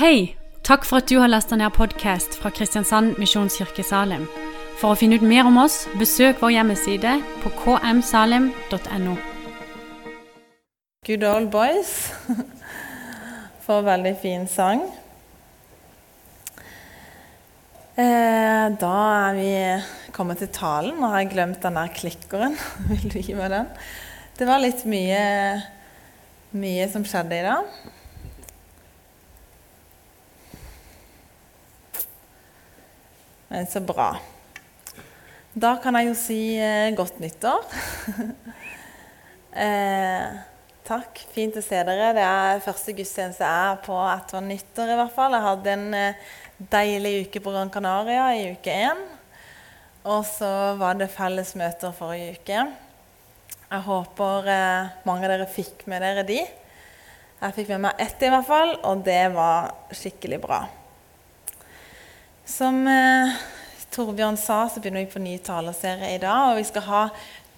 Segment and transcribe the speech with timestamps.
[0.00, 0.34] Hei!
[0.64, 4.22] Takk for at du har lasta ned podkast fra Kristiansand Misjonskirke Salim.
[4.80, 9.18] For å finne ut mer om oss, besøk vår hjemmeside på kmsalim.no.
[11.04, 11.92] Good Old Boys
[13.66, 14.86] for veldig fin sang.
[18.00, 18.96] Eh, da
[19.28, 19.54] er vi
[20.16, 20.96] kommet til talen.
[20.96, 22.56] Nå har jeg glemt den der klikkeren.
[22.88, 23.72] Vil du gi meg den?
[24.40, 25.24] Det var litt mye,
[26.56, 27.80] mye som skjedde i dag.
[33.50, 34.12] Men så bra.
[35.50, 37.64] Da kan jeg jo si eh, godt nyttår.
[39.64, 40.36] eh,
[40.86, 41.18] takk.
[41.34, 42.12] Fint å se dere.
[42.14, 44.94] Det er første gudstjeneste jeg er på etter nyttår.
[44.94, 45.34] i hvert fall.
[45.34, 46.30] Jeg hadde en eh,
[46.76, 49.02] deilig uke på Gran Canaria i uke én.
[50.06, 52.64] Og så var det felles møter forrige uke.
[53.66, 56.38] Jeg håper eh, mange av dere fikk med dere de.
[57.40, 60.68] Jeg fikk med meg ett i hvert fall, og det var skikkelig bra.
[62.50, 63.36] Som eh,
[63.94, 66.50] Torbjørn sa, så begynner vi på ny taleserie i dag.
[66.50, 67.02] Og vi skal ha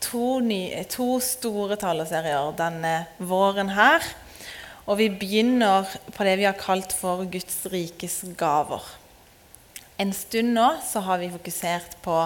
[0.04, 4.04] to, nye, to store taleserier denne våren her.
[4.84, 8.84] Og vi begynner på det vi har kalt for Guds rikes gaver.
[10.02, 12.18] En stund nå så har vi fokusert på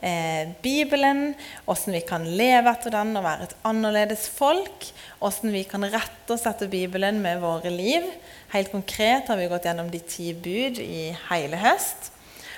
[0.00, 1.34] eh, Bibelen,
[1.66, 4.88] hvordan vi kan leve etter den og være et annerledes folk.
[5.20, 8.06] Hvordan vi kan rette oss etter Bibelen med våre liv.
[8.52, 12.12] Helt konkret har vi gått gjennom de ti bud i hele høst.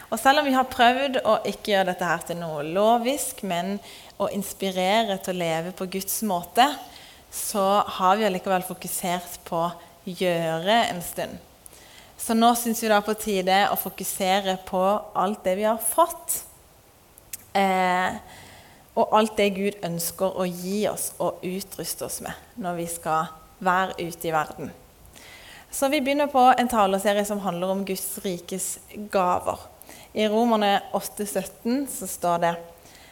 [0.08, 3.76] Og selv om vi har prøvd å ikke gjøre dette her til noe lovisk, men
[4.16, 6.64] å inspirere til å leve på Guds måte,
[7.28, 9.66] så har vi allikevel fokusert på
[10.08, 11.36] gjøre en stund.
[12.18, 14.82] Så nå syns vi det er på tide å fokusere på
[15.14, 16.40] alt det vi har fått.
[17.58, 18.18] Eh,
[18.98, 23.32] og alt det Gud ønsker å gi oss og utruste oss med når vi skal
[23.62, 24.72] være ute i verden.
[25.70, 28.78] Så vi begynner på en taleserie som handler om Guds rikes
[29.12, 29.60] gaver.
[30.16, 32.54] I Romerne 8,17 så står det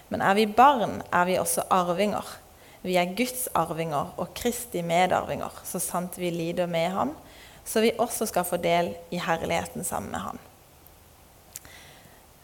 [0.08, 2.24] Men er vi barn, er vi også arvinger.
[2.82, 7.14] Vi er Guds arvinger og Kristi medarvinger, så sant vi lider med ham,
[7.66, 10.38] så vi også skal få del i herligheten sammen med ham.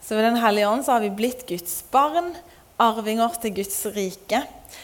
[0.03, 2.35] Så ved Den hellige ånd har vi blitt Guds barn,
[2.83, 4.43] arvinger til Guds rike.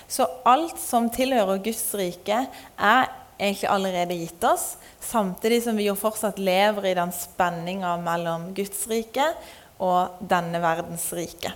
[0.09, 2.45] Så alt som tilhører Guds rike,
[2.79, 3.09] er
[3.39, 8.87] egentlig allerede gitt oss, samtidig som vi jo fortsatt lever i den spenninga mellom Guds
[8.91, 9.33] rike
[9.79, 11.55] og denne verdens rike.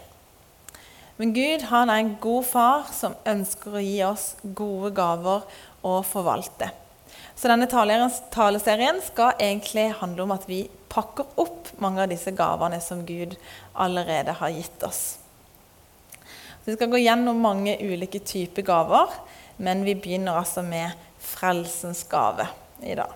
[1.18, 5.44] Men Gud han er en god far som ønsker å gi oss gode gaver
[5.86, 6.70] å forvalte.
[7.36, 12.78] Så denne taleserien skal egentlig handle om at vi pakker opp mange av disse gavene
[12.84, 13.34] som Gud
[13.72, 15.02] allerede har gitt oss.
[16.12, 19.16] Så vi skal gå gjennom mange ulike typer gaver,
[19.56, 20.92] men vi begynner altså med
[21.22, 22.46] frelsens gave
[22.84, 23.10] i dag.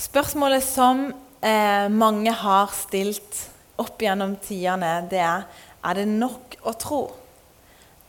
[0.00, 1.10] Spørsmålet som
[1.44, 3.42] eh, mange har stilt
[3.80, 5.44] opp gjennom tidene, det er
[5.80, 7.00] er det nok å tro.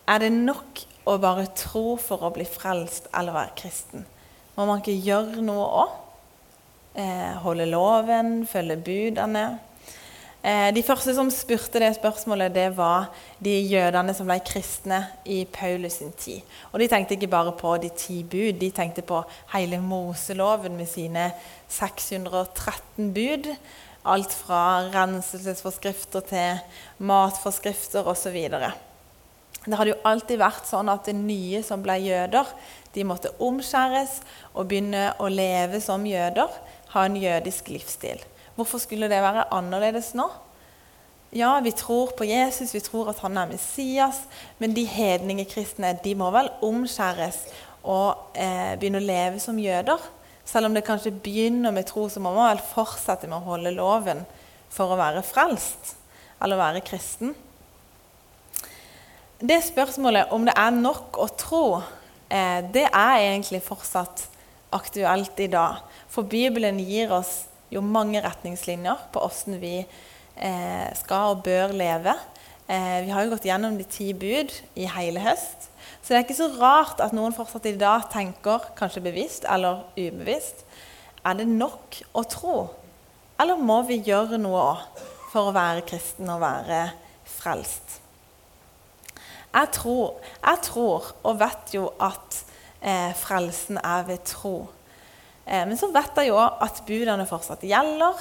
[0.10, 4.04] Er det nok å bare tro for å bli frelst eller være kristen?
[4.56, 5.98] Må man ikke gjøre noe òg?
[7.00, 9.46] Eh, holde loven, følge budene?
[10.44, 15.44] Eh, de første som spurte det spørsmålet, det var de jødene som ble kristne i
[15.46, 16.42] Paulus sin tid.
[16.74, 19.22] Og De tenkte ikke bare på de ti bud, de tenkte på
[19.54, 21.32] hele Moseloven med sine
[21.70, 23.54] 613 bud.
[24.04, 26.60] Alt fra renselsesforskrifter til
[26.98, 28.50] matforskrifter osv.
[29.62, 32.50] Det hadde jo alltid vært sånn at det nye som ble jøder,
[32.96, 34.20] de måtte omskjæres
[34.54, 36.52] og begynne å leve som jøder,
[36.92, 38.22] ha en jødisk livsstil.
[38.56, 40.28] Hvorfor skulle det være annerledes nå?
[41.32, 44.26] Ja, vi tror på Jesus, vi tror at han er Messias,
[44.60, 47.46] men de hedningekristne de må vel omskjæres
[47.88, 50.02] og eh, begynne å leve som jøder?
[50.44, 53.72] Selv om det kanskje begynner med tro, så må man vel fortsette med å holde
[53.78, 54.26] loven
[54.72, 55.96] for å være frelst
[56.44, 57.32] eller være kristen.
[59.42, 61.66] Det spørsmålet om det er nok å tro,
[62.32, 64.26] det er egentlig fortsatt
[64.72, 65.82] aktuelt i dag.
[66.12, 72.16] For Bibelen gir oss jo mange retningslinjer på hvordan vi eh, skal og bør leve.
[72.68, 75.70] Eh, vi har jo gått gjennom de ti bud i hele høst.
[76.02, 79.86] Så det er ikke så rart at noen fortsatt i dag tenker, kanskje bevisst eller
[79.98, 80.66] ubevisst,
[81.22, 82.58] er det nok å tro?
[83.42, 85.02] Eller må vi gjøre noe òg
[85.32, 86.88] for å være kristen og være
[87.40, 88.01] frelst?
[89.52, 92.38] Jeg tror, jeg tror og vet jo at
[92.80, 94.56] eh, frelsen er ved tro.
[95.46, 98.20] Eh, men så vet jeg jo at budene fortsatt gjelder,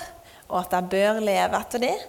[0.51, 2.07] og at jeg bør leve etter dem.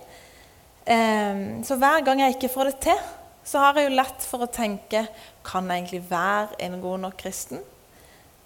[0.86, 3.04] Eh, så hver gang jeg ikke får det til,
[3.46, 5.08] så har jeg jo lett for å tenke
[5.42, 7.62] Kan jeg egentlig være en god nok kristen?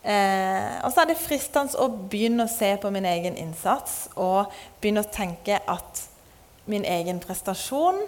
[0.06, 4.54] Eh, og så er det fristende å begynne å se på min egen innsats og
[4.80, 6.04] begynne å tenke at
[6.70, 8.04] min egen prestasjon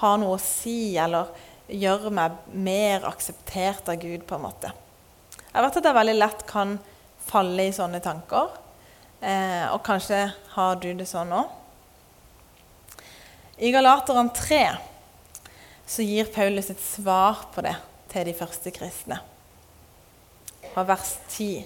[0.00, 1.30] har noe å si, eller
[1.68, 4.72] gjør meg mer akseptert av Gud, på en måte.
[5.52, 6.76] Jeg vet at jeg veldig lett kan
[7.26, 8.50] falle i sånne tanker.
[9.20, 11.48] Eh, og kanskje har du det sånn òg.
[13.56, 14.60] I Galateren 3
[15.88, 17.72] så gir Paulus et svar på det
[18.12, 19.16] til de første kristne.
[20.74, 21.64] Fra vers 10.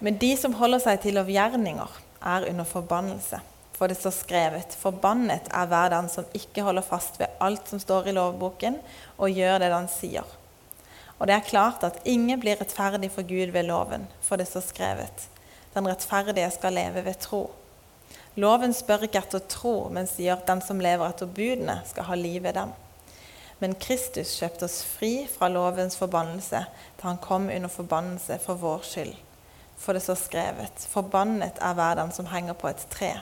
[0.00, 3.40] Men de som holder seg til lovgjerninger, er under forbannelse.
[3.80, 7.80] For det står skrevet:" Forbannet er hver den som ikke holder fast ved alt som
[7.80, 8.76] står i lovboken,
[9.16, 10.34] og gjør det den sier.
[11.16, 14.66] Og det er klart at ingen blir rettferdig for Gud ved loven, for det står
[14.68, 15.24] skrevet:"
[15.72, 17.40] Den rettferdige skal leve ved tro.
[18.36, 22.14] Loven spør ikke etter tro, men sier at den som lever etter budene, skal ha
[22.14, 22.76] liv ved dem.
[23.60, 26.66] Men Kristus kjøpte oss fri fra lovens forbannelse
[27.00, 29.16] da han kom under forbannelse for vår skyld.
[29.80, 33.14] For det står skrevet:" Forbannet er hver den som henger på et tre.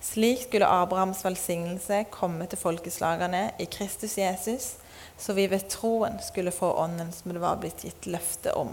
[0.00, 4.74] Slik skulle Abrahams velsignelse komme til folkeslagene i Kristus Jesus,
[5.20, 8.72] så vi ved troen skulle få ånden som det var blitt gitt løfte om.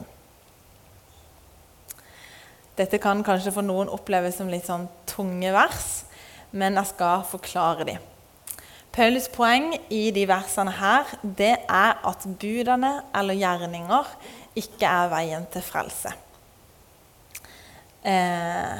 [2.78, 6.06] Dette kan kanskje for noen oppleves som litt sånn tunge vers,
[6.56, 8.04] men jeg skal forklare dem.
[8.98, 14.14] Paulus' poeng i de versene her, det er at budene eller gjerninger
[14.58, 16.14] ikke er veien til frelse.
[18.08, 18.80] Eh,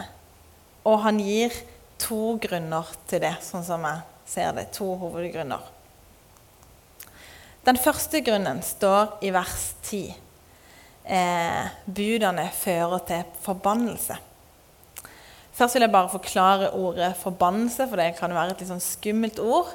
[0.88, 1.54] og han gir
[2.02, 4.70] to grunner til det, sånn som jeg ser det.
[4.78, 5.74] To hovedgrunner.
[7.68, 10.16] Den første grunnen står i vers 10
[11.04, 14.16] eh, budene fører til forbannelse.
[15.58, 19.40] Først vil jeg bare forklare ordet 'forbannelse', for det kan være et litt sånn skummelt
[19.40, 19.74] ord.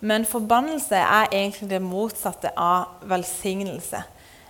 [0.00, 4.02] Men forbannelse er egentlig det motsatte av velsignelse.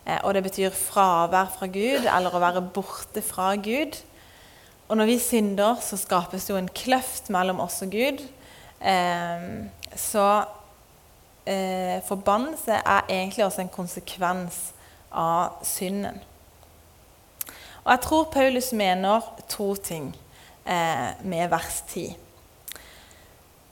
[0.07, 3.99] Eh, og det betyr fravær fra Gud, eller å være borte fra Gud.
[4.91, 8.25] Og når vi synder, så skapes det jo en kløft mellom oss og Gud.
[8.83, 9.45] Eh,
[9.95, 10.25] så
[11.47, 14.59] eh, forbannelse er egentlig også en konsekvens
[15.15, 16.19] av synden.
[17.85, 20.11] Og Jeg tror Paulus mener to ting
[20.67, 22.11] eh, med vers 10.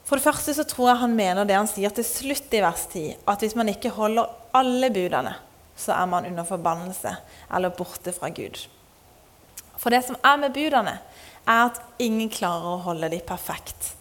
[0.06, 2.86] For det første så tror jeg han mener det han sier til slutt i vers
[2.94, 5.34] 10, at hvis man ikke holder alle budene,
[5.76, 7.18] så er man under forbannelse
[7.54, 8.68] eller borte fra Gud.
[9.78, 10.96] For det som er med budene,
[11.48, 13.94] er at ingen klarer å holde dem perfekt.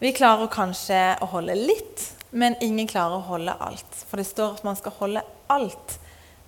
[0.00, 4.02] Vi klarer kanskje å holde litt, men ingen klarer å holde alt.
[4.08, 5.96] For det står at man skal holde alt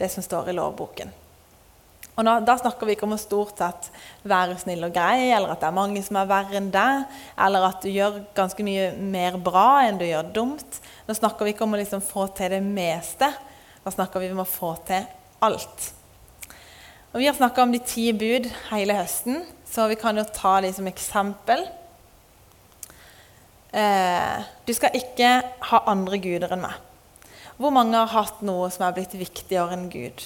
[0.00, 1.12] det som står i lovboken.
[2.18, 3.90] Og da, Da snakker vi ikke om å stort sett
[4.26, 7.04] være snill og grei, eller at det er mange som er verre enn deg,
[7.46, 10.80] eller at du gjør ganske mye mer bra enn du gjør dumt.
[11.06, 13.30] Nå snakker vi ikke om å liksom få til det meste.
[13.84, 15.06] Da snakker vi om å få til
[15.46, 15.92] alt.
[17.14, 20.58] Og Vi har snakka om de ti bud hele høsten, så vi kan jo ta
[20.64, 21.66] de som eksempel.
[23.72, 25.32] Eh, du skal ikke
[25.70, 26.76] ha andre guder enn meg.
[27.58, 30.24] Hvor mange har hatt noe som er blitt viktigere enn Gud?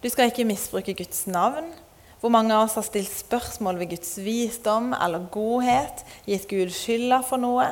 [0.00, 1.68] Du skal ikke misbruke Guds navn.
[2.22, 7.20] Hvor mange av oss har stilt spørsmål ved Guds visdom eller godhet, gitt Gud skylda
[7.26, 7.68] for noe,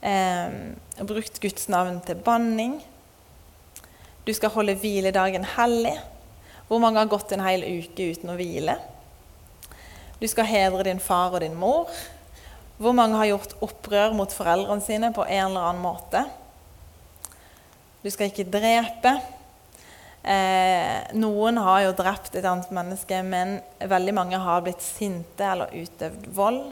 [0.00, 0.56] eh,
[1.04, 2.80] brukt Guds navn til banning?
[4.26, 5.98] Du skal holde hviledagen hellig.
[6.68, 8.78] Hvor mange har gått en hel uke uten å hvile?
[10.16, 11.90] Du skal hedre din far og din mor.
[12.80, 16.22] Hvor mange har gjort opprør mot foreldrene sine på en eller annen måte?
[18.00, 19.12] Du skal ikke drepe.
[20.26, 25.74] Eh, noen har jo drept et annet menneske, men veldig mange har blitt sinte eller
[25.76, 26.62] utøvd vold.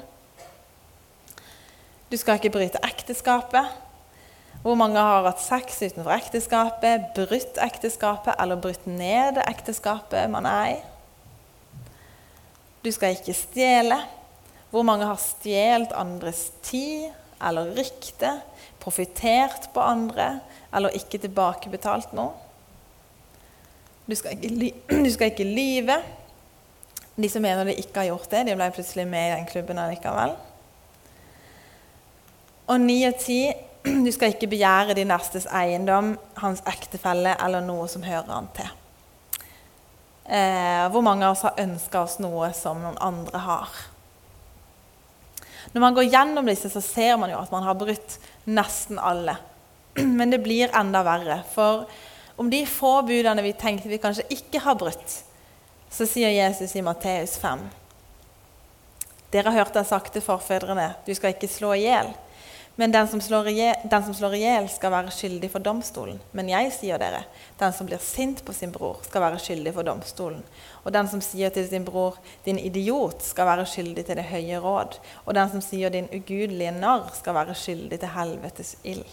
[2.09, 3.77] Du skal ikke bryte ekteskapet.
[4.65, 10.67] Hvor mange har hatt sex utenfor ekteskapet, brutt ekteskapet eller brutt ned ekteskapet man er
[10.79, 10.83] i?
[12.85, 13.99] Du skal ikke stjele.
[14.71, 17.09] Hvor mange har stjålet andres tid
[17.45, 18.31] eller rykte,
[18.83, 20.41] profittert på andre
[20.75, 22.35] eller ikke tilbakebetalt noe.
[24.05, 24.73] Du skal ikke,
[25.07, 25.99] du skal ikke lyve.
[27.14, 29.79] De som mener de ikke har gjort det, de ble plutselig med i den klubben
[29.79, 30.35] allikevel.
[32.67, 33.41] Og ni og ti
[34.07, 38.73] du skal ikke begjære din nestes eiendom, hans ektefelle eller noe som hører han til.
[40.25, 43.75] Eh, hvor mange av oss har ønska oss noe som noen andre har?
[45.75, 49.37] Når man går gjennom disse, så ser man jo at man har brutt nesten alle.
[50.19, 51.43] Men det blir enda verre.
[51.52, 51.85] For
[52.40, 55.21] om de få budene vi tenkte vi kanskje ikke har brutt,
[55.93, 57.61] så sier Jesus i Matteus 5.:
[59.31, 62.14] Dere har hørt jeg sagt til forfedrene, du skal ikke slå i hjel.
[62.76, 63.49] Men den som slår
[64.35, 66.19] i hjel, skal være skyldig for domstolen.
[66.35, 67.21] Men jeg sier dere,
[67.61, 70.43] den som blir sint på sin bror, skal være skyldig for domstolen.
[70.83, 74.59] Og den som sier til sin bror, 'din idiot', skal være skyldig til det høye
[74.59, 74.99] råd.
[75.26, 79.07] Og den som sier 'din ugudelige narr', skal være skyldig til helvetes ild.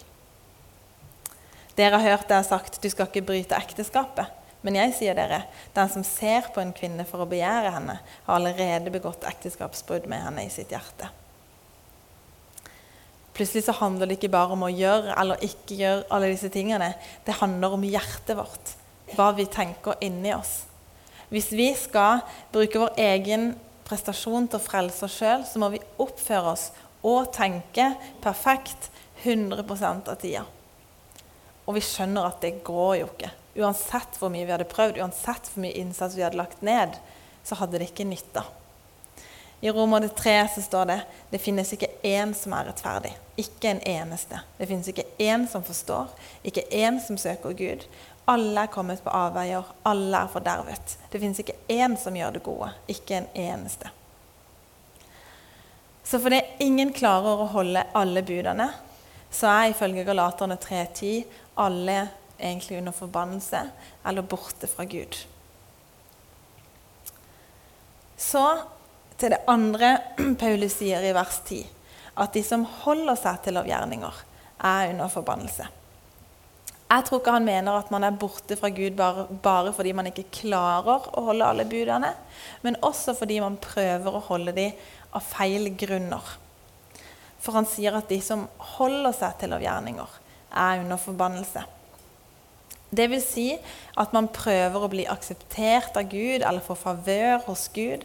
[1.76, 4.26] Dere har hørt det er sagt, 'du skal ikke bryte ekteskapet'.
[4.62, 5.42] Men jeg sier dere,
[5.74, 10.22] den som ser på en kvinne for å begjære henne, har allerede begått ekteskapsbrudd med
[10.22, 11.10] henne i sitt hjerte.
[13.42, 16.92] Plutselig så handler det ikke bare om å gjøre eller ikke gjøre alle disse tingene.
[17.26, 18.74] Det handler om hjertet vårt,
[19.16, 20.60] hva vi tenker inni oss.
[21.26, 22.20] Hvis vi skal
[22.54, 23.48] bruke vår egen
[23.88, 26.68] prestasjon til å frelse oss sjøl, så må vi oppføre oss
[27.02, 27.88] og tenke
[28.22, 28.92] perfekt
[29.24, 30.46] 100 av tida.
[31.66, 33.34] Og vi skjønner at det går jo ikke.
[33.58, 36.94] Uansett hvor mye vi hadde prøvd, uansett hvor mye innsats vi hadde lagt ned,
[37.42, 38.46] så hadde det ikke nytta.
[39.62, 41.00] I Romerne 3 så står det
[41.30, 43.12] det finnes ikke én som er rettferdig.
[43.38, 44.40] Ikke en eneste.
[44.58, 46.08] Det finnes ikke én som forstår,
[46.42, 47.84] ikke én som søker Gud.
[48.26, 50.96] Alle er kommet på avveier, alle er fordervet.
[51.12, 52.72] Det finnes ikke én som gjør det gode.
[52.90, 53.92] Ikke en eneste.
[56.02, 58.66] Så fordi ingen klarer å holde alle budene,
[59.30, 61.22] så er ifølge Galaterne 3.10
[61.62, 62.00] alle
[62.42, 63.62] egentlig under forbannelse
[64.10, 65.22] eller borte fra Gud.
[68.18, 68.42] Så
[69.22, 69.94] til det andre
[70.42, 71.62] Paulus sier i vers 10,
[72.22, 74.18] at de som holder seg til lovgjerninger,
[74.62, 75.68] er under forbannelse.
[76.92, 80.10] Jeg tror ikke han mener at man er borte fra Gud bare, bare, fordi man
[80.10, 82.10] ikke klarer å holde alle budene,
[82.66, 84.76] men også fordi man prøver å holde dem
[85.16, 86.34] av feil grunner.
[87.42, 88.44] For han sier at de som
[88.76, 90.18] holder seg til lovgjerninger,
[90.52, 91.64] er under forbannelse.
[92.92, 93.46] Det vil si
[93.96, 98.04] at man prøver å bli akseptert av Gud eller få favør hos Gud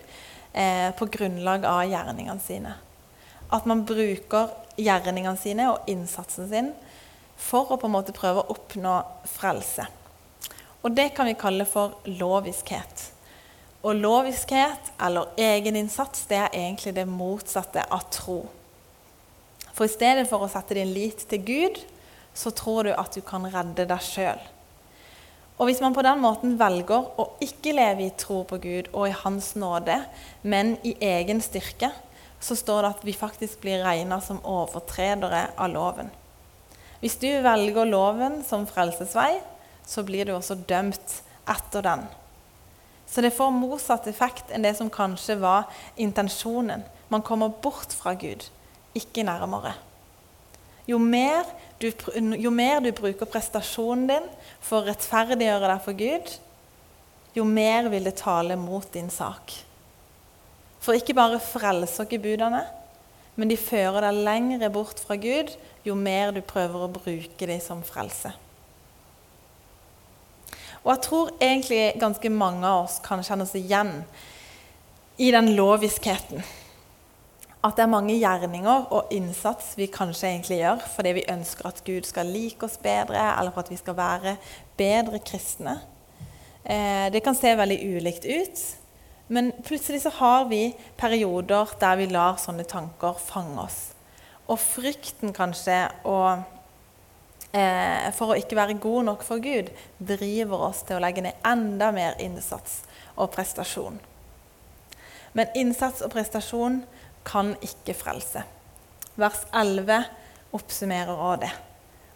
[0.58, 2.74] eh, på grunnlag av gjerningene sine.
[3.54, 6.74] At man bruker gjerningene sine og innsatsen sin
[7.38, 8.98] for å på en måte prøve å oppnå
[9.30, 9.86] frelse.
[10.82, 13.12] Og Det kan vi kalle for loviskhet.
[13.86, 18.42] Og loviskhet, eller egeninnsats, det er egentlig det motsatte av tro.
[19.74, 21.82] For i stedet for å sette din lit til Gud,
[22.34, 24.42] så tror du at du kan redde deg sjøl.
[25.58, 29.08] Og hvis man på den måten velger å ikke leve i tro på Gud og
[29.10, 29.98] i Hans nåde,
[30.46, 31.90] men i egen styrke,
[32.40, 36.12] så står det at vi faktisk blir regna som overtredere av loven.
[37.02, 39.40] Hvis du velger loven som frelsesvei,
[39.88, 42.06] så blir du også dømt etter den.
[43.08, 46.84] Så det får motsatt effekt enn det som kanskje var intensjonen.
[47.10, 48.50] Man kommer bort fra Gud,
[48.98, 49.74] ikke nærmere.
[50.88, 51.46] Jo mer
[51.82, 51.90] du,
[52.40, 54.28] jo mer du bruker prestasjonen din
[54.64, 56.34] for å rettferdiggjøre deg for Gud,
[57.38, 59.54] jo mer vil det tale mot din sak.
[60.82, 62.64] For ikke bare frelser ikke budene,
[63.38, 65.52] men de fører deg lengre bort fra Gud
[65.86, 68.32] jo mer du prøver å bruke dem som frelse.
[70.84, 73.92] Og jeg tror egentlig ganske mange av oss kan kjenne oss igjen
[75.20, 76.46] i den loviskheten
[77.68, 81.84] at det er mange gjerninger og innsats vi kanskje egentlig gjør fordi vi ønsker at
[81.86, 84.36] Gud skal like oss bedre, eller for at vi skal være
[84.80, 85.78] bedre kristne.
[86.64, 88.64] Eh, det kan se veldig ulikt ut,
[89.28, 93.80] men plutselig så har vi perioder der vi lar sånne tanker fange oss.
[94.48, 96.44] Og frykten kanskje og,
[97.52, 101.40] eh, for å ikke være god nok for Gud driver oss til å legge ned
[101.46, 102.82] enda mer innsats
[103.16, 104.00] og prestasjon.
[105.34, 106.82] Men innsats og prestasjon
[107.28, 108.44] kan ikke frelse.
[109.18, 110.04] Vers 11
[110.56, 111.54] oppsummerer også det.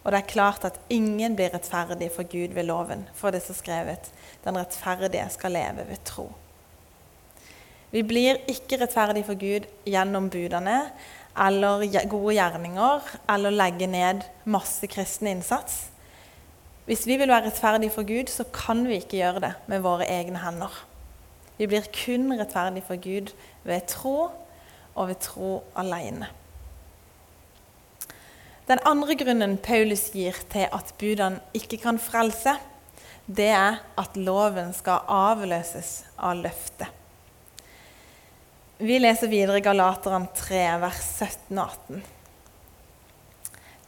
[0.02, 3.54] Og det er klart at ingen blir rettferdig for Gud ved loven, for det som
[3.54, 4.08] skrevet,
[4.42, 6.26] den rettferdige skal leve ved tro.
[7.92, 10.78] Vi blir ikke rettferdige for Gud gjennom budene
[11.38, 15.90] eller gode gjerninger eller legge ned masse kristen innsats.
[16.88, 20.08] Hvis vi vil være rettferdige for Gud, så kan vi ikke gjøre det med våre
[20.10, 20.72] egne hender.
[21.58, 23.30] Vi blir kun rettferdige for Gud
[23.62, 24.32] ved tro
[24.94, 26.28] og ved tro alene.
[28.68, 32.54] Den andre grunnen Paulus gir til at budene ikke kan frelse,
[33.26, 36.88] det er at loven skal avløses av løftet.
[38.82, 42.00] Vi leser videre Galateren 3, vers 17 og 18.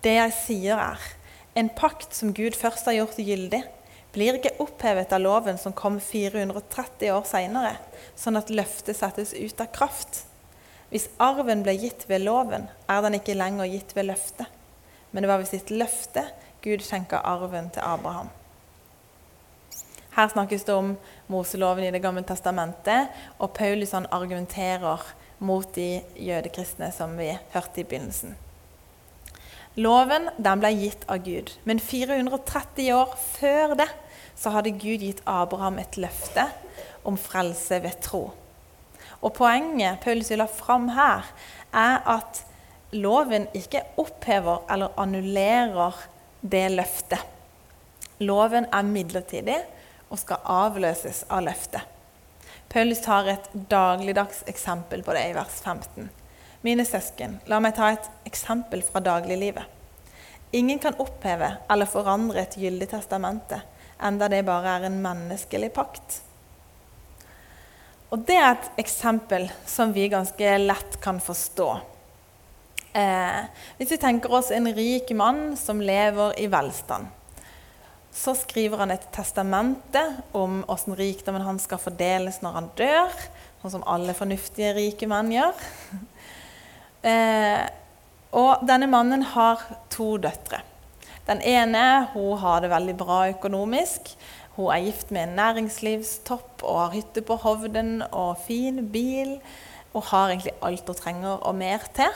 [0.05, 1.01] Det jeg sier, er
[1.59, 3.63] en pakt som Gud først har gjort gyldig,
[4.15, 7.75] blir ikke opphevet av loven som kom 430 år seinere,
[8.15, 10.25] sånn at løftet settes ut av kraft.
[10.95, 14.47] Hvis arven ble gitt ved loven, er den ikke lenger gitt ved løftet.
[15.11, 16.23] Men det var ved sitt løfte
[16.63, 18.29] Gud skjenka arven til Abraham.
[20.15, 20.93] Her snakkes det om
[21.27, 23.11] Moseloven i Det gamle testamentet,
[23.43, 25.03] og Paulus han argumenterer
[25.43, 28.37] mot de jødekristne som vi hørte i begynnelsen.
[29.75, 33.91] Loven den ble gitt av Gud, men 430 år før det
[34.39, 36.47] så hadde Gud gitt Abraham et løfte
[37.03, 38.29] om frelse ved tro.
[39.25, 41.25] Og Poenget Paulus vil ha fram her,
[41.73, 42.43] er at
[42.93, 45.97] loven ikke opphever eller annullerer
[46.41, 47.23] det løftet.
[48.21, 49.57] Loven er midlertidig
[50.11, 51.81] og skal avløses av løftet.
[52.69, 56.11] Paulus tar et dagligdags eksempel på det i vers 15.
[56.65, 59.65] Mine søsken, la meg ta et eksempel fra dagliglivet.
[60.55, 63.59] Ingen kan oppheve eller forandre et gyldig testamente,
[63.99, 66.21] enda det bare er en menneskelig pakt.
[68.15, 71.67] Og Det er et eksempel som vi ganske lett kan forstå.
[72.95, 73.39] Eh,
[73.75, 77.09] hvis vi tenker oss en rik mann som lever i velstand,
[78.15, 83.17] så skriver han et testamente om hvordan rikdommen hans skal fordeles når han dør,
[83.65, 85.67] sånn som alle fornuftige rike menn gjør.
[87.05, 87.61] Eh,
[88.33, 89.61] og denne mannen har
[89.93, 90.63] to døtre.
[91.27, 91.83] Den ene
[92.15, 94.15] hun har det veldig bra økonomisk.
[94.55, 99.37] Hun er gift med en næringslivstopp og har hytte på Hovden og fin bil.
[99.95, 102.15] Og har egentlig alt hun trenger og mer til.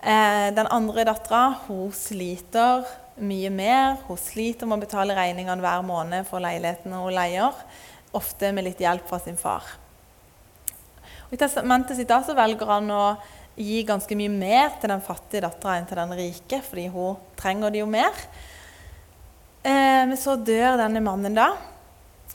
[0.00, 1.56] Eh, den andre dattera
[1.92, 2.84] sliter
[3.16, 3.96] mye mer.
[4.08, 7.56] Hun sliter med å betale regningene hver måned for leiligheten hun leier.
[8.16, 9.64] Ofte med litt hjelp fra sin far.
[11.26, 13.06] Og I testamentet sitt da så velger han å
[13.56, 17.72] gi ganske mye mer til den fattige dattera enn til den rike, fordi hun trenger
[17.72, 18.12] det jo mer.
[19.66, 21.48] Eh, men så dør denne mannen da.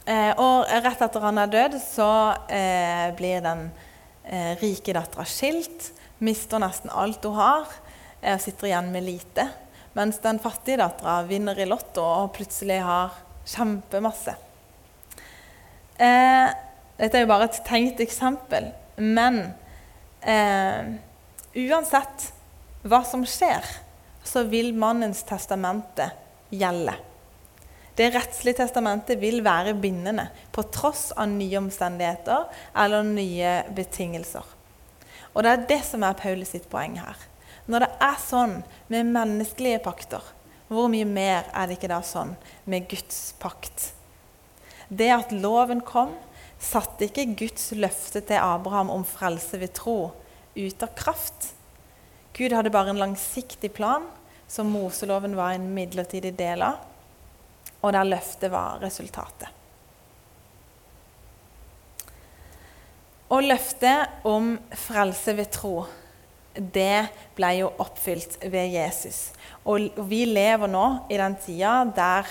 [0.04, 2.10] Eh, og rett etter han er død, så
[2.52, 3.70] eh, blir den
[4.60, 5.88] rike dattera skilt.
[6.22, 7.72] Mister nesten alt hun har,
[8.22, 9.48] og sitter igjen med lite.
[9.98, 13.16] Mens den fattige dattera vinner i Lotto og plutselig har
[13.50, 14.36] kjempemasse.
[15.98, 18.70] Dette er jo bare et tenkt eksempel,
[19.02, 19.42] men
[20.22, 22.30] Uansett
[22.86, 23.66] hva som skjer,
[24.22, 26.12] så vil mannens testamente
[26.54, 26.94] gjelde.
[27.96, 34.46] Det rettslige testamentet vil være bindende på tross av nye omstendigheter eller nye betingelser.
[35.32, 37.16] Og Det er det som er Paulus sitt poeng her.
[37.68, 38.54] Når det er sånn
[38.90, 40.22] med menneskelige pakter,
[40.72, 43.92] hvor mye mer er det ikke da sånn med Guds pakt?
[44.88, 46.14] Det at loven kom,
[46.62, 50.12] satte ikke Guds løfte til Abraham om frelse ved tro
[50.56, 51.52] ut av kraft.
[52.36, 54.08] Gud hadde bare en langsiktig plan
[54.48, 56.80] som Moseloven var en midlertidig del av,
[57.82, 59.48] og der løftet var resultatet.
[63.32, 65.76] Og løftet om frelse ved tro,
[66.52, 69.30] det ble jo oppfylt ved Jesus.
[69.64, 72.28] Og vi lever nå i den tida der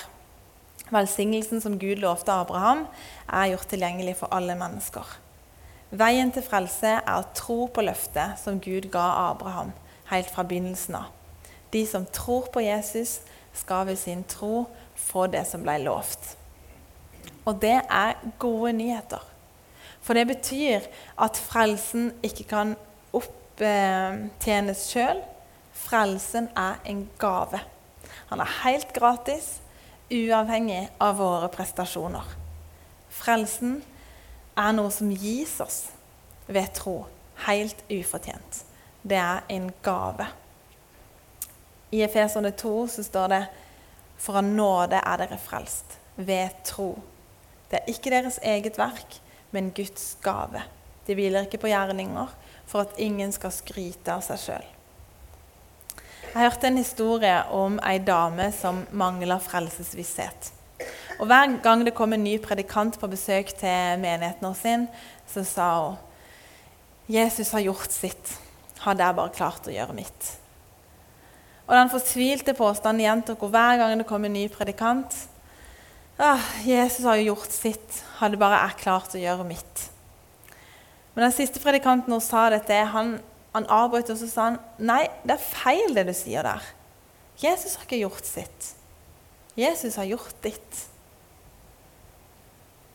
[0.92, 2.86] velsignelsen som Gud lovte Abraham,
[3.28, 5.08] er gjort tilgjengelig for alle mennesker.
[5.92, 9.72] Veien til frelse er å tro på løftet som Gud ga Abraham
[10.12, 11.10] helt fra begynnelsen av.
[11.72, 13.22] De som tror på Jesus,
[13.56, 14.66] skal ved sin tro
[15.02, 16.36] få det som ble lovt.
[17.46, 19.22] Og det er gode nyheter.
[20.02, 20.88] For det betyr
[21.22, 22.76] at frelsen ikke kan
[23.14, 25.22] opptjenes sjøl.
[25.74, 27.62] Frelsen er en gave.
[28.30, 29.60] Han er helt gratis,
[30.12, 32.26] uavhengig av våre prestasjoner.
[33.12, 33.80] Frelsen
[34.58, 35.82] er noe som gis oss
[36.52, 37.06] ved tro,
[37.48, 38.64] helt ufortjent.
[39.02, 40.28] Det er en gave.
[41.92, 43.42] I Efeserne 2 så står det
[44.22, 46.94] For av nåde er dere frelst, ved tro.
[47.72, 49.18] Det er ikke deres eget verk,
[49.52, 50.62] men Guds gave.
[51.08, 52.30] De hviler ikke på gjerninger,
[52.70, 54.68] for at ingen skal skryte av seg sjøl.
[56.32, 60.52] Jeg hørte en historie om ei dame som mangla frelsesvisshet.
[61.20, 64.88] Og Hver gang det kom en ny predikant på besøk til menigheten sin,
[65.28, 66.00] så sa hun
[67.12, 68.38] Jesus har gjort sitt.
[68.86, 70.30] Hadde jeg bare klart å gjøre mitt.
[71.72, 75.16] Og Den fortvilte påstanden gjentok hun hver gang det kom en ny predikant.
[76.20, 78.02] Ah, Jesus har jo gjort sitt.
[78.20, 79.86] Hadde bare jeg klart å gjøre mitt.
[81.16, 83.14] Men den siste predikanten hun sa dette, han,
[83.56, 86.68] han avbrøt og så sa han, nei, det er feil det du sier der.
[87.40, 88.68] Jesus har ikke gjort sitt.
[89.56, 90.84] Jesus har gjort ditt.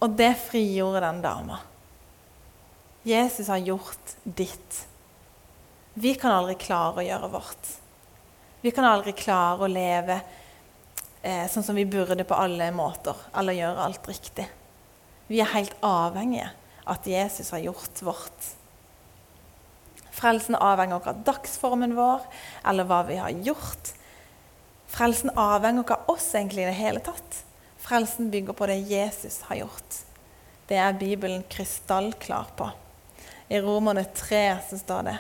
[0.05, 1.63] Og det frigjorde den dama.
[3.09, 4.85] Jesus har gjort ditt.
[5.97, 7.75] Vi kan aldri klare å gjøre vårt.
[8.67, 10.15] Vi kan aldri klare å leve
[11.23, 14.47] eh, sånn som vi burde på alle måter, eller gjøre alt riktig.
[15.29, 16.49] Vi er helt avhengige
[16.83, 18.49] av at Jesus har gjort vårt.
[20.19, 22.27] Frelsen avhenger av dagsformen vår
[22.67, 23.93] eller hva vi har gjort.
[24.91, 27.39] Frelsen avhenger av oss egentlig i det hele tatt.
[27.87, 30.03] Frelsen bygger på det Jesus har gjort.
[30.67, 32.73] Det er Bibelen krystallklar på.
[33.47, 35.19] I Romerne 3 så står det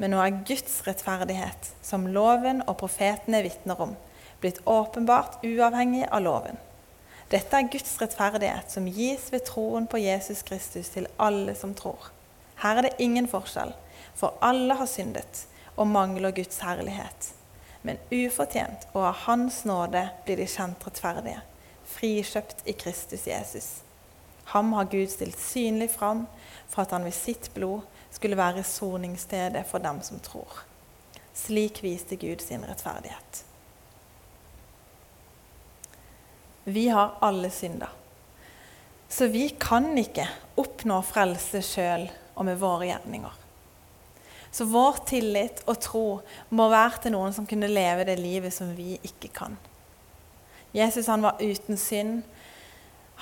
[0.00, 3.90] Men nå er Guds rettferdighet, som loven og profetene vitner om,
[4.40, 6.56] blitt åpenbart uavhengig av loven.
[7.28, 12.08] Dette er Guds rettferdighet, som gis ved troen på Jesus Kristus til alle som tror.
[12.64, 13.74] Her er det ingen forskjell,
[14.16, 15.44] for alle har syndet
[15.76, 17.30] og mangler Guds herlighet.
[17.84, 21.44] Men ufortjent og av Hans nåde blir de kjent rettferdige,
[21.92, 23.70] frikjøpt i Kristus Jesus.
[24.56, 26.24] Ham har Gud stilt synlig fram
[26.68, 30.64] for at han ved sitt blod skulle være soningsstedet for dem som tror.
[31.34, 33.44] Slik viste Gud sin rettferdighet.
[36.64, 37.88] Vi har alle synder.
[39.08, 40.26] Så vi kan ikke
[40.60, 42.04] oppnå frelse sjøl
[42.36, 43.32] og med våre gjerninger.
[44.50, 46.04] Så vår tillit og tro
[46.54, 49.56] må være til noen som kunne leve det livet som vi ikke kan.
[50.74, 52.20] Jesus han var uten synd.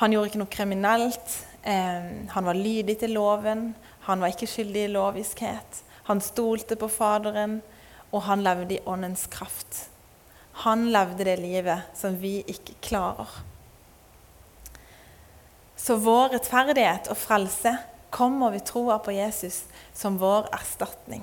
[0.01, 1.37] Han gjorde ikke noe kriminelt.
[1.64, 3.70] Han var lydig til loven.
[4.09, 5.83] Han var ikke skyldig i loviskhet.
[6.09, 7.59] Han stolte på Faderen,
[8.09, 9.83] og han levde i Åndens kraft.
[10.64, 13.29] Han levde det livet som vi ikke klarer.
[15.77, 17.75] Så vår rettferdighet og frelse
[18.11, 21.23] kommer ved troa på Jesus som vår erstatning.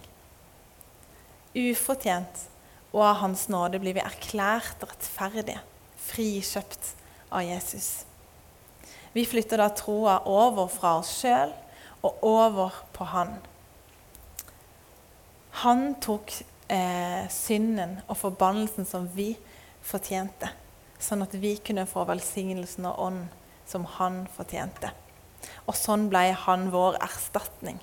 [1.57, 2.45] Ufortjent
[2.93, 5.57] og av Hans nåde blir vi erklært rettferdige,
[6.05, 6.93] frikjøpt
[7.33, 8.05] av Jesus.
[9.17, 11.51] Vi flytter da troa over fra oss sjøl
[12.05, 13.37] og over på Han.
[15.63, 16.33] Han tok
[16.67, 19.31] eh, synden og forbannelsen som vi
[19.85, 20.49] fortjente,
[20.99, 23.25] sånn at vi kunne få velsignelsen og ånd
[23.65, 24.91] som han fortjente.
[25.65, 27.79] Og sånn ble han vår erstatning.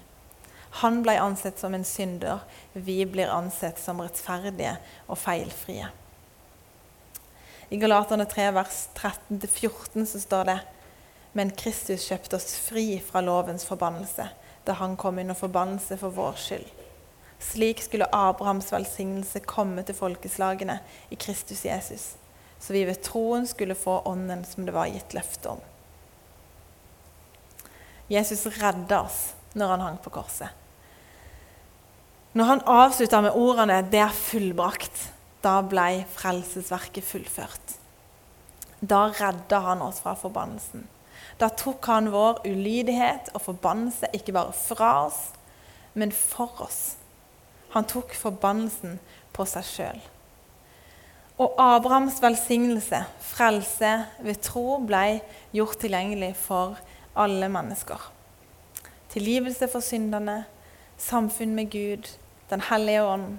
[0.83, 2.45] Han ble ansett som en synder.
[2.73, 5.91] Vi blir ansett som rettferdige og feilfrie.
[7.73, 10.59] I Galaterne 3, vers 13-14 så står det
[11.33, 14.29] Men Kristus kjøpte oss fri fra lovens forbannelse
[14.66, 16.66] da han kom under forbannelse for vår skyld.
[17.42, 20.79] Slik skulle Abrahams velsignelse komme til folkeslagene
[21.11, 22.12] i Kristus Jesus,
[22.62, 25.62] så vi ved troen skulle få ånden som det var gitt løfte om.
[28.12, 30.53] Jesus redda oss når han hang på korset.
[32.33, 35.11] Når han avslutta med ordene 'Det er fullbrakt',
[35.42, 37.77] da ble frelsesverket fullført.
[38.81, 40.88] Da redda han oss fra forbannelsen.
[41.40, 45.21] Da tok han vår ulydighet og forbannelse ikke bare fra oss,
[45.95, 46.97] men for oss.
[47.73, 48.99] Han tok forbannelsen
[49.33, 50.01] på seg sjøl.
[51.40, 53.92] Og Abrahams velsignelse, frelse
[54.23, 55.23] ved tro, ble
[55.57, 56.77] gjort tilgjengelig for
[57.18, 58.11] alle mennesker.
[59.12, 60.42] Tilgivelse for synderne,
[60.99, 62.11] samfunn med Gud,
[62.51, 63.38] Den hellige ånd,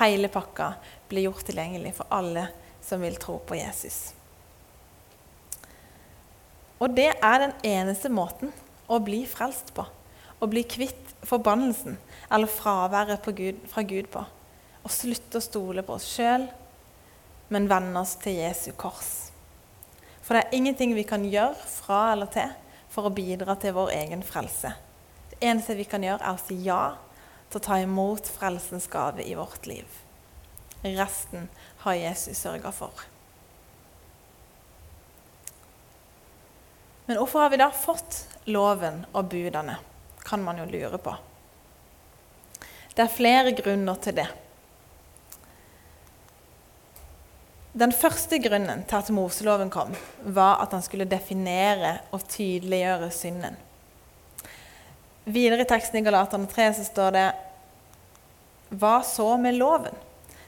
[0.00, 0.70] hele pakka
[1.10, 2.46] blir gjort tilgjengelig for alle
[2.80, 4.14] som vil tro på Jesus.
[6.78, 8.52] Og det er den eneste måten
[8.86, 9.86] å bli frelst på.
[10.36, 11.96] Å bli kvitt forbannelsen
[12.30, 14.24] eller fraværet Gud, fra Gud på.
[14.84, 16.46] Og slutte å stole på oss sjøl,
[17.48, 19.30] men vende oss til Jesu kors.
[20.22, 22.52] For det er ingenting vi kan gjøre fra eller til
[22.92, 24.72] for å bidra til vår egen frelse.
[25.30, 26.96] Det eneste vi kan gjøre, er å si ja
[27.50, 29.86] til å ta imot frelsens gave i vårt liv.
[30.82, 31.48] Resten
[31.84, 33.06] har Jesus sørga for.
[37.06, 39.78] Men hvorfor har vi da fått loven og budene,
[40.26, 41.14] kan man jo lure på.
[42.96, 44.26] Det er flere grunner til det.
[47.76, 49.90] Den første grunnen til at Moseloven kom,
[50.24, 53.58] var at han skulle definere og tydeliggjøre synden.
[55.26, 57.26] Videre i teksten i Galaterne 3 så står det
[58.80, 59.94] Hva så med loven?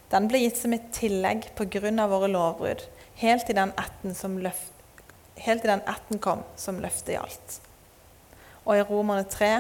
[0.09, 2.07] Den ble gitt som et tillegg pga.
[2.09, 2.87] våre lovbrudd,
[3.21, 4.78] helt til den etten, som løft,
[5.45, 7.59] helt til den etten kom som løftet gjaldt.
[8.69, 9.53] Og i Romerne 3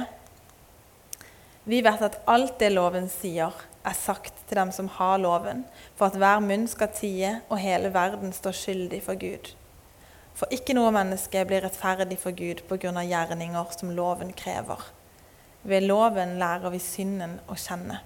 [1.68, 3.52] Vi vet at alt det loven sier,
[3.84, 5.62] er sagt til dem som har loven,
[5.96, 9.52] for at hver munn skal tie og hele verden står skyldig for Gud.
[10.38, 12.92] For ikke noe menneske blir rettferdig for Gud pga.
[13.02, 14.84] gjerninger som loven krever.
[15.62, 18.00] Ved loven lærer vi synden å kjenne.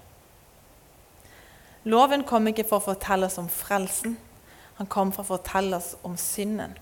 [1.83, 4.17] Loven kom ikke for å fortelle oss om frelsen,
[4.79, 6.73] han kom for å fortelle oss om synden.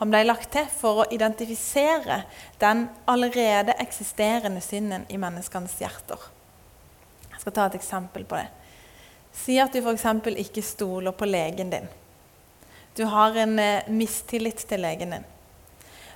[0.00, 2.22] Han ble lagt til for å identifisere
[2.62, 6.30] den allerede eksisterende synden i menneskenes hjerter
[7.30, 8.48] Jeg skal ta et eksempel på det.
[9.34, 10.06] Si at du f.eks.
[10.46, 11.86] ikke stoler på legen din.
[12.94, 15.24] Du har en eh, mistillit til legen din.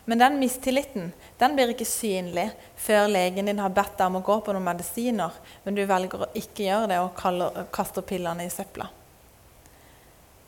[0.08, 2.46] Men den mistilliten den blir ikke synlig
[2.80, 5.34] før legen din har bedt deg om å gå på noen medisiner,
[5.66, 8.86] men du velger å ikke gjøre det og kaller, kaster pillene i søpla.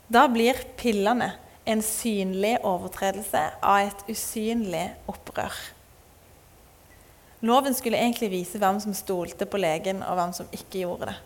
[0.09, 1.29] Da blir pillene
[1.65, 5.53] en synlig overtredelse av et usynlig opprør.
[7.41, 11.17] Loven skulle egentlig vise hvem som stolte på legen, og hvem som ikke gjorde det.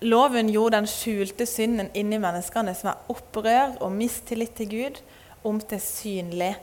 [0.00, 5.00] Loven gjorde den skjulte synden inni menneskene, som er opprør og mistillit til Gud,
[5.44, 6.54] om til synlig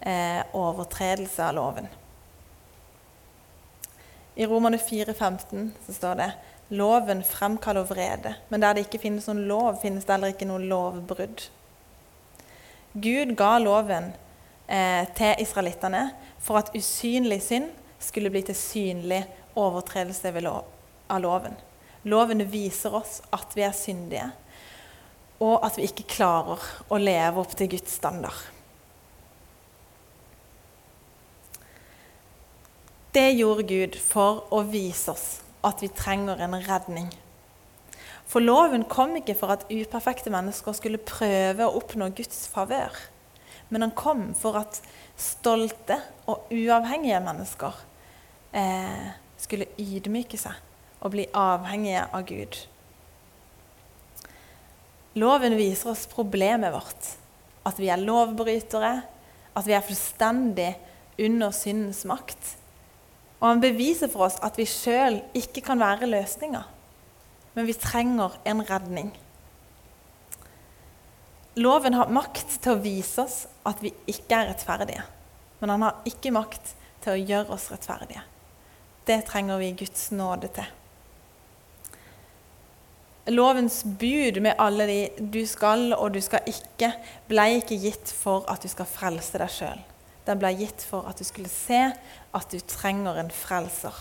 [0.00, 1.88] eh, overtredelse av loven.
[4.38, 6.30] I Romane 4,15 så står det
[6.68, 10.64] loven fremkaller vrede, men der det ikke finnes noen lov, finnes det heller ikke noe
[10.68, 11.46] lovbrudd.
[12.92, 14.10] Gud ga loven
[14.66, 16.08] eh, til israelittene
[16.42, 17.70] for at usynlig synd
[18.02, 19.22] skulle bli til synlig
[19.58, 20.68] overtredelse lov,
[21.08, 21.56] av loven.
[22.04, 24.28] Loven viser oss at vi er syndige,
[25.40, 28.38] og at vi ikke klarer å leve opp til Guds standard.
[33.12, 35.28] Det gjorde Gud for å vise oss
[35.66, 37.08] at vi trenger en redning.
[38.28, 42.92] For loven kom ikke for at uperfekte mennesker skulle prøve å oppnå Guds favør.
[43.72, 44.80] Men han kom for at
[45.18, 47.80] stolte og uavhengige mennesker
[48.56, 49.08] eh,
[49.40, 50.56] skulle ydmyke seg
[51.00, 52.58] og bli avhengige av Gud.
[55.18, 57.14] Loven viser oss problemet vårt.
[57.66, 58.92] At vi er lovbrytere,
[59.56, 60.72] at vi er fullstendig
[61.18, 62.57] under syndens makt.
[63.38, 66.64] Og han beviser for oss at vi sjøl ikke kan være løsninga,
[67.54, 69.12] men vi trenger en redning.
[71.58, 75.04] Loven har makt til å vise oss at vi ikke er rettferdige,
[75.58, 78.22] men han har ikke makt til å gjøre oss rettferdige.
[79.08, 80.74] Det trenger vi Guds nåde til.
[83.28, 86.92] Lovens bud med alle de 'du skal' og 'du skal ikke'
[87.28, 89.80] ble ikke gitt for at du skal frelse deg sjøl.
[90.26, 91.92] Den ble gitt for at du skulle se
[92.36, 93.94] at du trenger en frelser.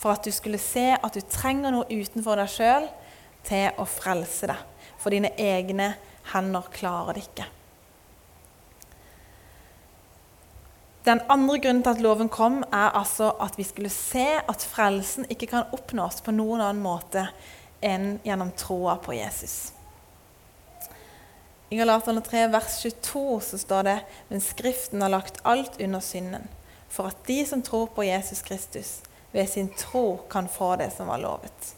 [0.00, 2.88] For at du skulle se at du trenger noe utenfor deg sjøl
[3.46, 4.68] til å frelse deg.
[5.00, 5.94] For dine egne
[6.32, 7.48] hender klarer det ikke.
[11.04, 15.24] Den andre grunnen til at loven kom, er altså at vi skulle se at frelsen
[15.32, 17.24] ikke kan oppnås på noen annen måte
[17.80, 19.72] enn gjennom troa på Jesus.
[21.70, 23.96] I Galaterne 3, vers 22 så står det
[24.28, 26.48] men Skriften har lagt alt under synden,
[26.90, 29.00] for at de som tror på Jesus Kristus,
[29.32, 31.74] ved sin tro kan få det som var lovet.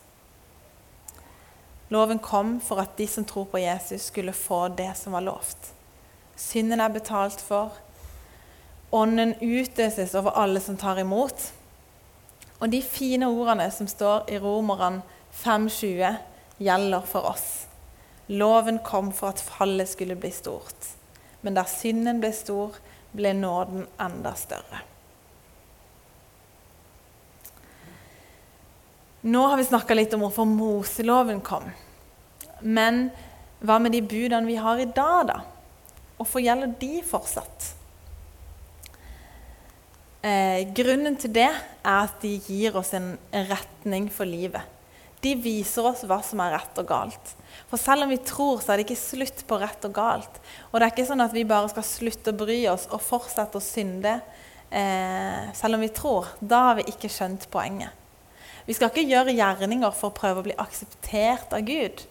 [1.92, 5.72] Loven kom for at de som tror på Jesus, skulle få det som var lovt.
[6.36, 7.76] Synden er betalt for.
[8.90, 11.52] Ånden utøses over alle som tar imot.
[12.60, 15.02] Og de fine ordene som står i Romerne
[15.44, 16.16] 5,20,
[16.62, 17.66] gjelder for oss.
[18.26, 20.88] Loven kom for at fallet skulle bli stort.
[21.42, 22.76] Men da synden ble stor,
[23.12, 24.80] ble nåden enda større.
[29.22, 31.68] Nå har vi snakka litt om hvorfor Moseloven kom.
[32.62, 33.04] Men
[33.62, 35.36] hva med de budene vi har i dag, da?
[36.18, 37.68] Hvorfor gjelder de fortsatt?
[40.26, 44.66] Eh, grunnen til det er at de gir oss en retning for livet.
[45.22, 47.32] De viser oss hva som er rett og galt.
[47.70, 50.42] For selv om vi tror, så er det ikke slutt på rett og galt.
[50.72, 53.58] Og det er ikke sånn at vi bare skal slutte å bry oss og fortsette
[53.58, 54.18] å synde
[54.66, 56.34] eh, selv om vi tror.
[56.42, 58.01] Da har vi ikke skjønt poenget.
[58.66, 62.04] Vi skal ikke gjøre gjerninger for å prøve å bli akseptert av Gud.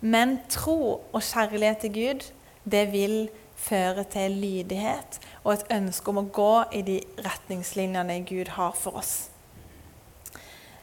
[0.00, 2.26] Men tro og kjærlighet til Gud,
[2.66, 3.18] det vil
[3.56, 9.00] føre til lydighet og et ønske om å gå i de retningslinjene Gud har for
[9.00, 9.14] oss.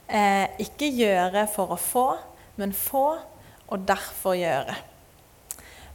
[0.07, 2.07] Eh, ikke gjøre for å få,
[2.59, 3.05] men få
[3.67, 4.75] og derfor gjøre.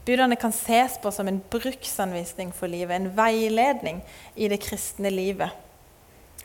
[0.06, 4.00] Budene kan ses på som en bruksanvisning for livet, en veiledning
[4.36, 5.52] i det kristne livet.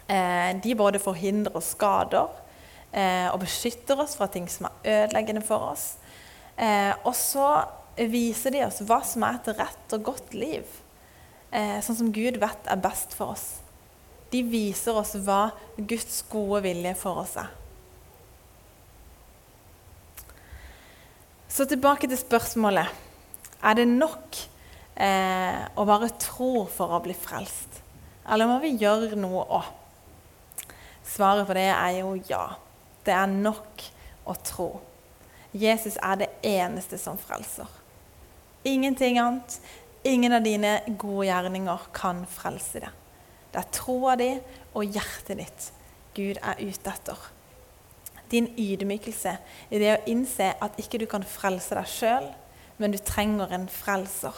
[0.07, 2.42] Eh, de både forhindrer skader
[2.93, 5.85] og beskytter oss fra ting som er ødeleggende for oss.
[6.57, 7.47] Eh, og så
[7.97, 10.65] viser de oss hva som er et rett og godt liv,
[11.51, 13.47] eh, sånn som Gud vet er best for oss.
[14.33, 17.51] De viser oss hva Guds gode vilje for oss er.
[21.53, 22.89] Så tilbake til spørsmålet.
[23.63, 24.39] Er det nok
[24.97, 27.77] eh, å bare tro for å bli frelst?
[28.25, 29.69] Eller må vi gjøre noe òg?
[31.05, 32.47] Svaret på det er jo ja.
[33.03, 33.83] Det er nok
[34.29, 34.69] å tro.
[35.53, 37.69] Jesus er det eneste som frelser.
[38.63, 39.59] Ingenting annet.
[40.03, 42.91] Ingen av dine gode gjerninger kan frelse deg.
[43.53, 44.31] Det er troa di
[44.73, 45.67] og hjertet ditt
[46.17, 47.19] Gud er ute etter.
[48.31, 49.35] Din ydmykelse
[49.69, 52.27] i det å innse at ikke du kan frelse deg sjøl,
[52.81, 54.35] men du trenger en frelser.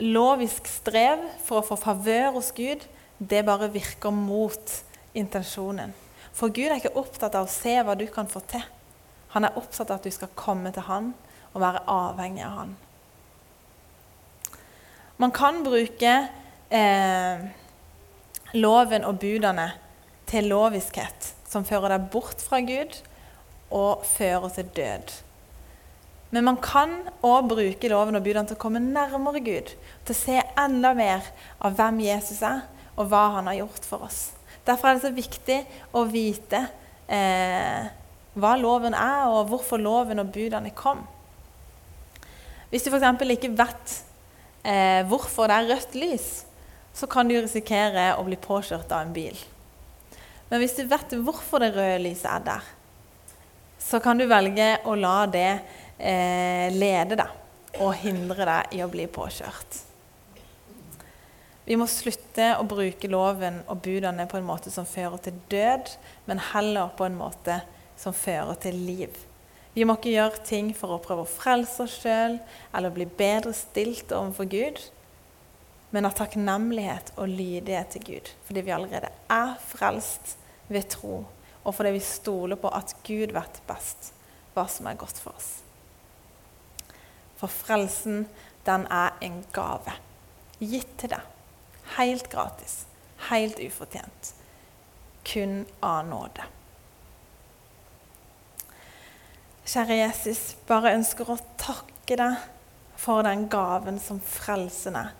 [0.00, 2.86] Lovisk strev for å få favør hos Gud,
[3.20, 4.76] det bare virker mot
[5.12, 5.92] intensjonen.
[6.36, 8.62] For Gud er ikke opptatt av å se hva du kan få til.
[9.34, 11.12] Han er opptatt av at du skal komme til Han
[11.52, 12.76] og være avhengig av Han.
[15.20, 16.12] Man kan bruke
[16.72, 17.42] eh,
[18.56, 19.66] loven og budene
[20.30, 22.96] til loviskhet, som fører deg bort fra Gud
[23.74, 25.12] og fører til død.
[26.30, 26.94] Men man kan
[27.26, 29.72] òg bruke loven og budene til å komme nærmere Gud.
[30.06, 31.26] Til å se enda mer
[31.58, 32.62] av hvem Jesus er,
[32.96, 34.20] og hva han har gjort for oss.
[34.66, 35.58] Derfor er det så viktig
[35.96, 36.60] å vite
[37.10, 37.88] eh,
[38.40, 41.02] hva loven er, og hvorfor loven og budene kom.
[42.70, 43.24] Hvis du f.eks.
[43.34, 43.96] ikke vet
[44.62, 46.28] eh, hvorfor det er rødt lys,
[46.94, 49.36] så kan du risikere å bli påkjørt av en bil.
[50.50, 52.70] Men hvis du vet hvorfor det røde lyset er der,
[53.80, 55.50] så kan du velge å la det
[55.98, 59.89] eh, lede deg og hindre deg i å bli påkjørt.
[61.66, 65.92] Vi må slutte å bruke loven og budene på en måte som fører til død,
[66.26, 67.60] men heller på en måte
[68.00, 69.18] som fører til liv.
[69.74, 72.40] Vi må ikke gjøre ting for å prøve å frelse oss sjøl
[72.74, 74.80] eller bli bedre stilt overfor Gud,
[75.90, 80.36] men av takknemlighet og lydighet til Gud, fordi vi allerede er frelst
[80.70, 81.24] ved tro,
[81.62, 84.12] og fordi vi stoler på at Gud vet best
[84.54, 85.50] hva som er godt for oss.
[87.38, 88.24] For frelsen,
[88.66, 89.94] den er en gave.
[90.60, 91.39] Gitt til deg.
[91.96, 92.86] Helt gratis.
[93.30, 94.34] Helt ufortjent.
[95.24, 96.46] Kun av nåde.
[99.70, 102.38] Kjære Jesus, bare ønsker å takke deg
[102.98, 105.12] for den gaven som frelsen er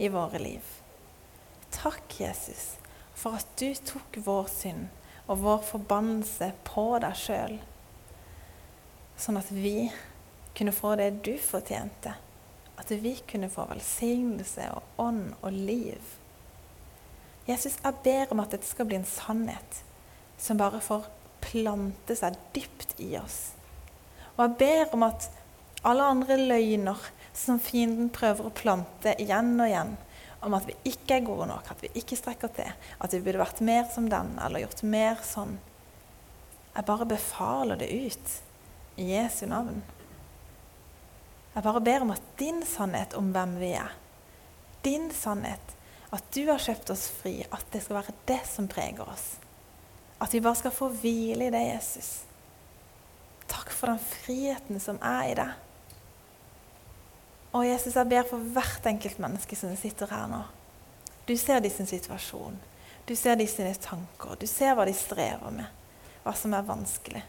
[0.00, 0.64] i våre liv.
[1.74, 2.78] Takk, Jesus,
[3.12, 4.86] for at du tok vår synd
[5.28, 7.58] og vår forbannelse på deg sjøl,
[9.18, 9.90] sånn at vi
[10.56, 12.14] kunne få det du fortjente.
[12.78, 16.17] At vi kunne få velsignelse og ånd og liv.
[17.48, 19.82] Jesus, jeg ber om at dette skal bli en sannhet
[20.38, 21.06] som bare får
[21.40, 23.54] plante seg dypt i oss.
[24.36, 25.30] Og jeg ber om at
[25.86, 29.94] alle andre løgner som fienden prøver å plante igjen og igjen,
[30.44, 32.68] om at vi ikke er gode nok, at vi ikke strekker til,
[33.00, 35.56] at vi burde vært mer som den eller gjort mer sånn
[36.76, 38.34] Jeg bare befaler det ut
[39.02, 39.80] i Jesu navn.
[41.56, 43.96] Jeg bare ber om at din sannhet om hvem vi er,
[44.86, 45.74] din sannhet,
[46.14, 49.36] at du har kjøpt oss fri, at det skal være det som preger oss.
[50.18, 52.10] At vi bare skal få hvile i det, Jesus.
[53.48, 55.50] Takk for den friheten som er i det.
[57.52, 60.42] Og Jesus, jeg ber for hvert enkelt menneske som sitter her nå.
[61.28, 62.56] Du ser de sin situasjon.
[63.08, 64.36] Du ser de sine tanker.
[64.40, 65.68] Du ser hva de strever med.
[66.24, 67.22] Hva som er vanskelig.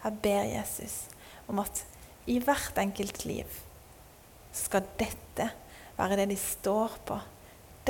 [0.00, 1.04] Jeg ber Jesus
[1.50, 1.84] om at
[2.30, 3.58] i hvert enkelt liv
[4.54, 5.50] skal dette
[5.98, 7.18] være det de står på.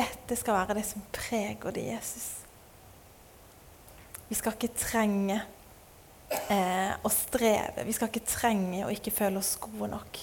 [0.01, 2.29] Dette skal være det som preger det Jesus.
[4.31, 5.41] Vi skal ikke trenge
[6.31, 7.85] eh, å streve.
[7.85, 10.21] Vi skal ikke trenge å ikke føle oss gode nok.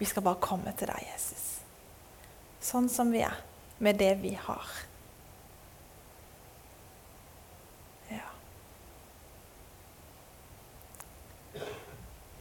[0.00, 1.44] Vi skal bare komme til deg, Jesus.
[2.64, 3.36] Sånn som vi er,
[3.84, 4.72] med det vi har.